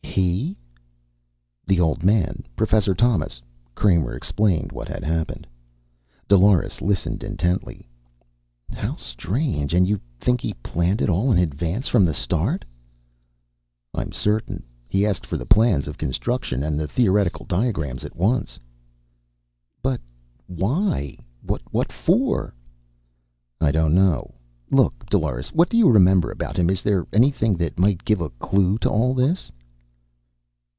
"He?" 0.13 0.57
"The 1.65 1.79
Old 1.79 2.03
Man. 2.03 2.43
Professor 2.57 2.93
Thomas." 2.93 3.41
Kramer 3.75 4.13
explained 4.13 4.71
what 4.73 4.89
had 4.89 5.05
happened. 5.05 5.47
Dolores 6.27 6.81
listened 6.81 7.23
intently. 7.23 7.87
"How 8.71 8.97
strange. 8.97 9.73
And 9.73 9.87
you 9.87 10.01
think 10.19 10.41
he 10.41 10.53
planned 10.55 11.01
it 11.01 11.07
all 11.09 11.31
in 11.31 11.37
advance, 11.37 11.87
from 11.87 12.03
the 12.03 12.13
start?" 12.13 12.65
"I'm 13.93 14.11
certain. 14.11 14.63
He 14.89 15.05
asked 15.05 15.25
for 15.25 15.37
the 15.37 15.45
plans 15.45 15.87
of 15.87 15.97
construction 15.97 16.61
and 16.61 16.77
the 16.77 16.89
theoretical 16.89 17.45
diagrams 17.45 18.03
at 18.03 18.15
once." 18.17 18.59
"But 19.81 20.01
why? 20.45 21.17
What 21.41 21.91
for?" 21.93 22.53
"I 23.61 23.71
don't 23.71 23.95
know. 23.95 24.35
Look, 24.71 25.09
Dolores. 25.09 25.53
What 25.53 25.69
do 25.69 25.77
you 25.77 25.89
remember 25.89 26.31
about 26.31 26.57
him? 26.57 26.69
Is 26.69 26.81
there 26.81 27.07
anything 27.13 27.55
that 27.57 27.79
might 27.79 28.03
give 28.03 28.19
a 28.19 28.29
clue 28.31 28.77
to 28.79 28.89
all 28.89 29.13
this?" 29.13 29.49